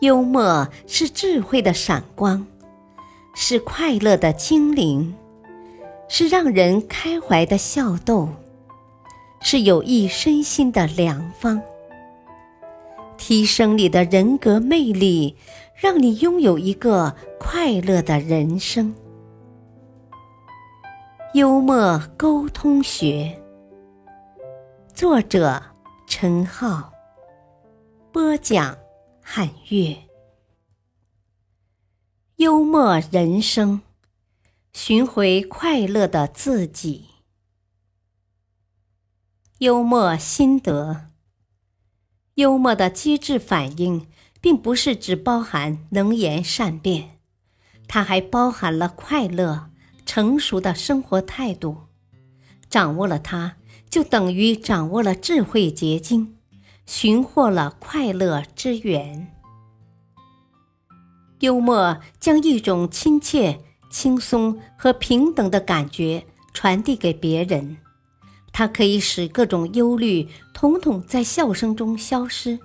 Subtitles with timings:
[0.00, 2.46] 幽默是智慧的闪光，
[3.34, 5.14] 是快乐的精灵，
[6.08, 8.28] 是让人开怀的笑逗，
[9.40, 11.60] 是有益身心的良方。
[13.18, 15.36] 提升你的人格魅力，
[15.74, 18.94] 让你拥有一个快乐的人生。
[21.34, 23.38] 幽默沟通学，
[24.94, 25.62] 作者
[26.06, 26.89] 陈浩，
[28.12, 28.76] 播讲
[29.22, 29.96] 汉月。
[32.36, 33.82] 幽默人生，
[34.72, 37.04] 寻回快乐的自己。
[39.58, 41.10] 幽默心得。
[42.34, 44.08] 幽默的机智反应，
[44.40, 47.20] 并不是只包含能言善辩，
[47.86, 49.70] 它还包含了快乐、
[50.04, 51.82] 成熟的生活态度。
[52.68, 56.39] 掌握了它，就等于掌握了智慧结晶，
[56.92, 59.32] 寻获了快乐之源。
[61.38, 63.60] 幽默将一种亲切、
[63.92, 67.76] 轻松和平等的感觉传递给别人。
[68.52, 72.58] 它可以使各种忧虑统统在笑声中消失。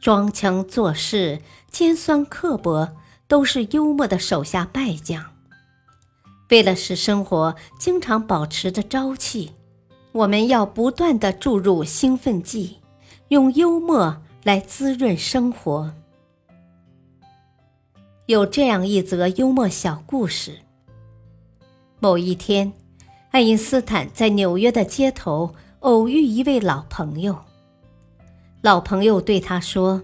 [0.00, 2.96] 装腔作势、尖酸刻薄，
[3.28, 5.24] 都是幽默的手下败将。
[6.50, 9.52] 为了使生活经常保持着朝气，
[10.10, 12.78] 我们要不断的注入兴奋剂，
[13.32, 15.94] 用幽默来滋润生活。
[18.26, 20.58] 有这样一则幽默小故事：
[21.98, 22.70] 某一天。
[23.30, 27.38] 爱因斯坦在纽约的街头偶遇一位老朋友。
[28.60, 30.02] 老朋友对他说：“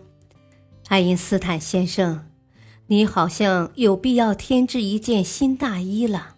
[0.88, 2.30] 爱因斯坦先生，
[2.86, 6.36] 你好像有必要添置一件新大衣了。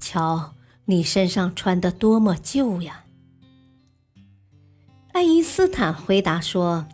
[0.00, 0.54] 瞧，
[0.86, 3.04] 你身上穿的多么旧呀！”
[5.12, 6.86] 爱因斯坦回答说：“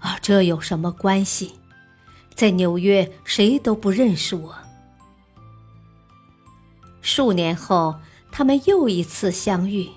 [0.00, 1.54] 啊，这有什么关系？
[2.34, 4.54] 在纽约谁都不认识我。”
[7.02, 7.96] 数年后。
[8.36, 9.88] 他们又一次相遇，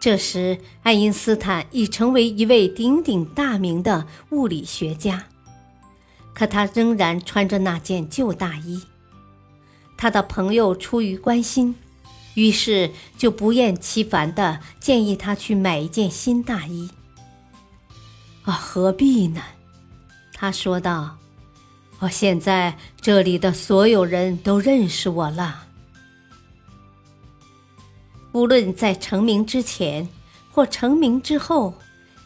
[0.00, 5.26] 这时爱因斯坦已成为一位鼎鼎大名的物理学家，
[6.34, 8.82] 可他仍然穿着那件旧大衣。
[9.96, 11.76] 他的朋友出于关心，
[12.36, 16.88] 于是就不厌其烦地建议他去买一件新大衣。
[18.44, 19.42] 啊，何必呢？
[20.32, 21.16] 他说道
[21.98, 25.64] ：“我现在这里的所有人都认识我了。”
[28.32, 30.06] 无论在成名之前
[30.50, 31.72] 或成名之后，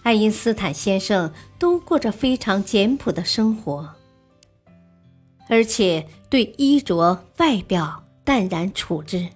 [0.03, 3.89] 爱因斯坦先生都过着非常简朴的生活，
[5.49, 9.29] 而且对衣着外表淡然处之。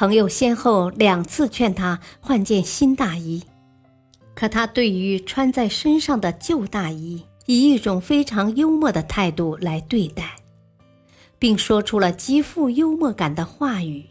[0.00, 3.42] 朋友先后两次劝他换件新大衣，
[4.34, 10.36] 可他对于穿在身上的旧大衣，以一种非常幽默的态度来对待，
[11.38, 14.06] 并说出了极富幽默感的话语。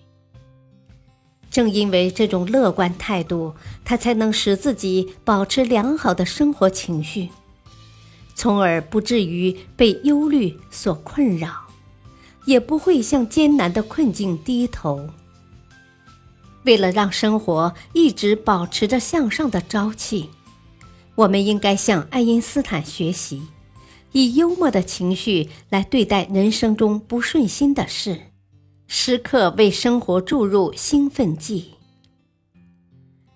[1.50, 7.30] 正因为这种乐观态度，他才能使自己保持良好的生活情绪，
[8.36, 11.50] 从而不至于被忧虑所困扰，
[12.46, 15.10] 也不会向艰难的困境低头。
[16.64, 20.30] 为了让生活一直保持着向上的朝气，
[21.16, 23.42] 我们应该向爱因斯坦学习，
[24.12, 28.20] 以幽默的情绪来对待人生中不顺心的事。
[28.88, 31.76] 时刻为生活注入兴奋剂。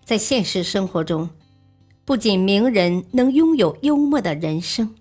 [0.03, 1.29] 在现实生活中，
[2.03, 4.95] 不仅名人能拥有幽默的人生，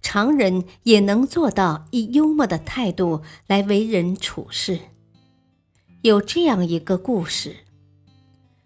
[0.00, 4.78] 常人也能做到以幽默的态度来为人处事。
[6.02, 7.56] 有这样一个故事：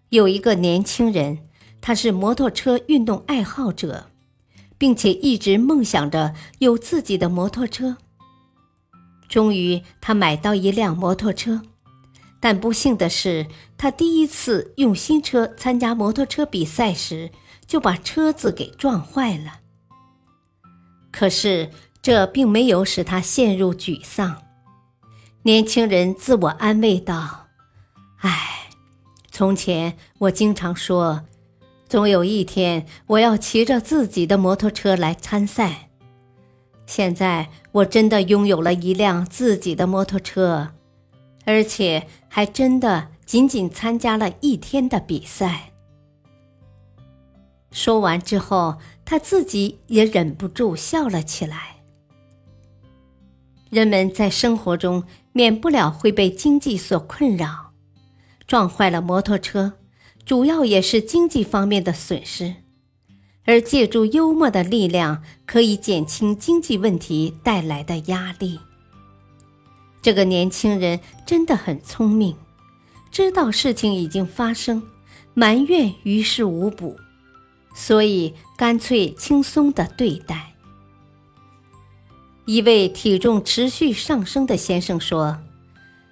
[0.09, 1.39] 有一个年轻人，
[1.81, 4.11] 他是摩托车运动爱好者，
[4.77, 7.97] 并且一直梦想着有自己的摩托车。
[9.27, 11.63] 终于，他买到一辆摩托车，
[12.39, 17.31] 但不幸的是，他第一次用新车参加摩托车比赛时，
[17.65, 19.61] 就把车子给撞坏了。
[21.11, 24.42] 可是，这并没有使他陷入沮丧。
[25.45, 27.47] 年轻人自我安慰道
[28.23, 28.69] ：“唉，
[29.29, 31.25] 从前我经常说，
[31.89, 35.89] 总有一天我要骑着自己的摩托车来参赛。”
[36.87, 40.69] 现在我真的拥有了一辆自己的摩托车，
[41.43, 45.73] 而且还真的仅仅参加了一天的比赛。
[47.69, 51.81] 说完之后，他自己也忍不住笑了起来。
[53.69, 57.73] 人们在生活中免不了会被经济所困扰，
[58.47, 59.73] 撞坏了摩托车，
[60.25, 62.55] 主要也是经济方面的损失。
[63.45, 68.57] 而借助幽默的力量，可以减轻经济问题带来的压力。
[70.01, 72.37] 这个年轻人真的很聪明，
[73.11, 74.81] 知道事情已经发生，
[75.33, 76.95] 埋怨于事无补，
[77.75, 80.52] 所以干脆轻松的对待。
[82.45, 85.39] 一位体重持续上升的先生说：“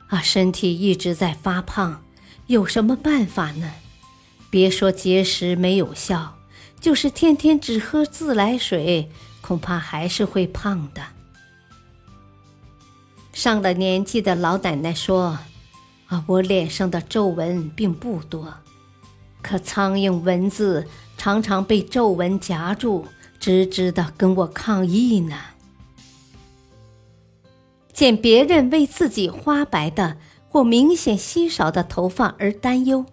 [0.07, 2.03] 啊，身体一直在发胖，
[2.47, 3.71] 有什么办法呢？
[4.49, 6.37] 别说节食没有效。”
[6.81, 11.03] 就是天天只喝自来水，恐怕还是会胖的。
[13.33, 15.37] 上了年纪的老奶奶说
[16.07, 18.51] ：“啊，我脸上的皱纹并不多，
[19.43, 20.87] 可苍蝇蚊子
[21.19, 23.05] 常常被皱纹夹住，
[23.39, 25.37] 直直的跟我抗议呢。”
[27.93, 30.17] 见别人为自己花白的
[30.49, 33.05] 或明显稀少的头发而担忧。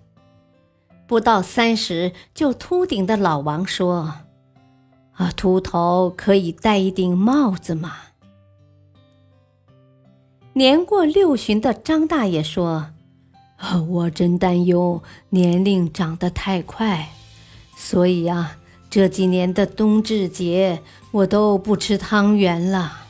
[1.07, 4.15] 不到三十就秃顶的老王说
[5.17, 7.93] ：“啊，秃头可以戴一顶帽子吗？”
[10.53, 12.91] 年过六旬的张大爷说
[13.57, 17.09] ：“啊，我真担忧年龄长得太快，
[17.77, 18.59] 所以啊，
[18.91, 23.07] 这几年的冬至节我都不吃汤圆了。”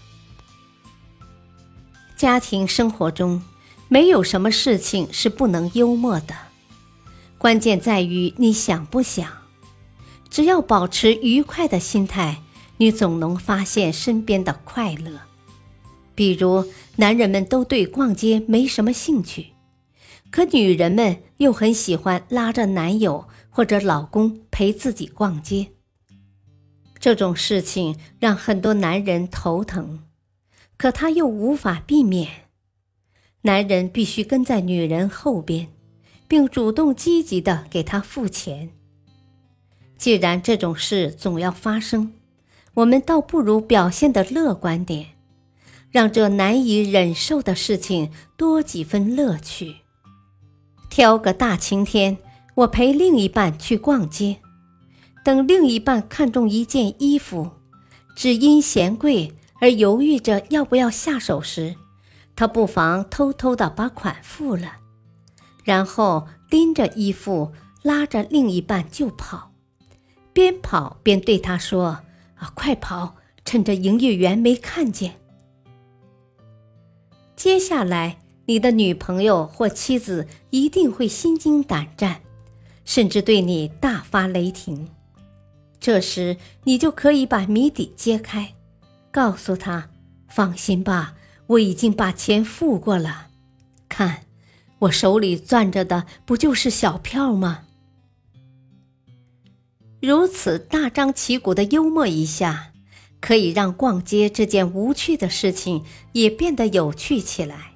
[2.18, 3.40] 家庭生活中，
[3.86, 6.34] 没有什么事情是不能幽默的。
[7.38, 9.30] 关键在于你想不想。
[10.28, 12.42] 只要保持愉快的心态，
[12.78, 15.20] 你总能发现身边的快乐。
[16.16, 16.66] 比如，
[16.96, 19.52] 男人们都对逛街没什么兴趣，
[20.28, 25.68] 可女人们又很喜欢拉着男友或者老公陪自己逛街。
[26.98, 30.00] 这种事情让很多男人头疼，
[30.78, 32.30] 可他又无法避免。
[33.42, 35.68] 男人必须跟在女人后边。
[36.28, 38.68] 并主动积极的给他付钱。
[39.96, 42.12] 既然这种事总要发生，
[42.74, 45.06] 我们倒不如表现的乐观点，
[45.90, 49.76] 让这难以忍受的事情多几分乐趣。
[50.90, 52.18] 挑个大晴天，
[52.56, 54.36] 我陪另一半去逛街，
[55.24, 57.50] 等另一半看中一件衣服，
[58.14, 61.74] 只因嫌贵而犹豫着要不要下手时，
[62.36, 64.76] 他不妨偷偷的把款付了。
[65.64, 67.52] 然后拎着衣服，
[67.82, 69.52] 拉着另一半就跑，
[70.32, 72.00] 边跑边对他说
[72.38, 75.16] ：“啊，快跑，趁着营业员没看见。”
[77.36, 82.22] 接下来，你的女朋友或妻子一定会心惊胆战，
[82.84, 84.88] 甚至对你大发雷霆。
[85.78, 88.54] 这时，你就可以把谜底揭开，
[89.10, 89.90] 告诉他
[90.28, 91.14] ：“放心吧，
[91.46, 93.28] 我已经把钱付过了，
[93.88, 94.22] 看。”
[94.82, 97.64] 我手里攥着的不就是小票吗？
[100.00, 102.70] 如此大张旗鼓的幽默一下，
[103.20, 107.72] 可以让逛街这件无趣的事情也变得有趣起来，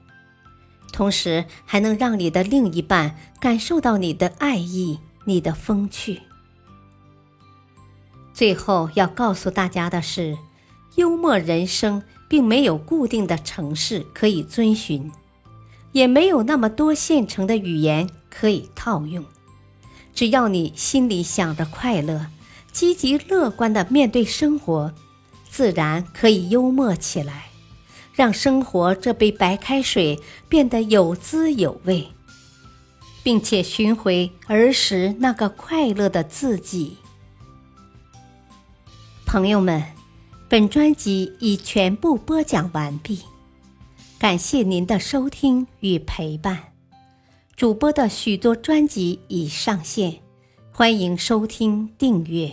[0.93, 6.23] 同时还能让你的另一半感受到你的爱意、你的风趣。
[8.33, 10.39] 最后要告诉大家的是，
[10.97, 15.11] 幽默人生并没有固定的城市可以遵循。
[15.93, 19.23] 也没有那么多现成的语言可以套用，
[20.15, 22.29] 只要你心里想着快乐，
[22.73, 24.95] 积极乐观的面对生活，
[25.51, 27.51] 自然可以幽默起来，
[28.15, 30.19] 让生活这杯白开水
[30.49, 32.09] 变得有滋有味，
[33.23, 36.97] 并且寻回儿时那个快乐的自己。
[39.27, 39.85] 朋友们，
[40.53, 43.23] 本专辑已全部播讲完毕。
[44.19, 46.75] 感谢您的收听与陪伴，
[47.57, 50.21] 主播的许多专辑已上线，
[50.71, 52.53] 欢迎收听订阅，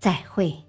[0.00, 0.63] 再会。